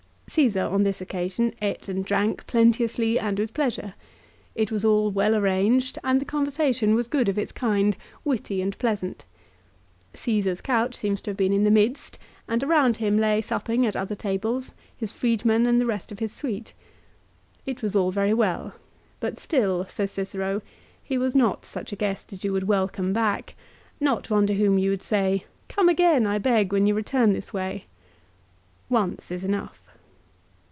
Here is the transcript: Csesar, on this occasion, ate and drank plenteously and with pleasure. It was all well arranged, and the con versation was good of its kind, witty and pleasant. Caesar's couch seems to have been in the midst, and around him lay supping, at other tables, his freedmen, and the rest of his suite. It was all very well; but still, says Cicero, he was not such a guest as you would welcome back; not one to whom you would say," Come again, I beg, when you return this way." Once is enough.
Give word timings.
Csesar, 0.33 0.71
on 0.71 0.83
this 0.83 1.01
occasion, 1.01 1.53
ate 1.61 1.89
and 1.89 2.05
drank 2.05 2.47
plenteously 2.47 3.19
and 3.19 3.37
with 3.37 3.53
pleasure. 3.53 3.95
It 4.55 4.71
was 4.71 4.85
all 4.85 5.11
well 5.11 5.35
arranged, 5.35 5.99
and 6.05 6.21
the 6.21 6.25
con 6.25 6.47
versation 6.47 6.95
was 6.95 7.09
good 7.09 7.27
of 7.27 7.37
its 7.37 7.51
kind, 7.51 7.97
witty 8.23 8.61
and 8.61 8.77
pleasant. 8.79 9.25
Caesar's 10.13 10.61
couch 10.61 10.95
seems 10.95 11.19
to 11.21 11.31
have 11.31 11.37
been 11.37 11.51
in 11.51 11.65
the 11.65 11.69
midst, 11.69 12.17
and 12.47 12.63
around 12.63 12.95
him 12.95 13.17
lay 13.17 13.41
supping, 13.41 13.85
at 13.85 13.97
other 13.97 14.15
tables, 14.15 14.73
his 14.95 15.11
freedmen, 15.11 15.65
and 15.67 15.81
the 15.81 15.85
rest 15.85 16.13
of 16.13 16.19
his 16.19 16.31
suite. 16.31 16.71
It 17.65 17.81
was 17.83 17.93
all 17.93 18.11
very 18.11 18.33
well; 18.33 18.73
but 19.19 19.37
still, 19.37 19.83
says 19.89 20.11
Cicero, 20.11 20.61
he 21.03 21.17
was 21.17 21.35
not 21.35 21.65
such 21.65 21.91
a 21.91 21.97
guest 21.97 22.31
as 22.31 22.41
you 22.45 22.53
would 22.53 22.69
welcome 22.69 23.11
back; 23.11 23.53
not 23.99 24.29
one 24.29 24.47
to 24.47 24.53
whom 24.55 24.77
you 24.77 24.91
would 24.91 25.03
say," 25.03 25.43
Come 25.67 25.89
again, 25.89 26.25
I 26.25 26.37
beg, 26.37 26.71
when 26.71 26.87
you 26.87 26.93
return 26.93 27.33
this 27.33 27.51
way." 27.51 27.83
Once 28.87 29.29
is 29.29 29.43
enough. 29.43 29.89